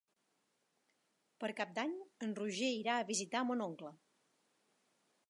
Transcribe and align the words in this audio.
Per 1.43 1.49
Cap 1.59 1.75
d'Any 1.75 1.93
en 2.29 2.33
Roger 2.41 2.71
irà 2.79 2.97
a 3.03 3.07
visitar 3.13 3.45
mon 3.51 3.63
oncle. 3.67 3.93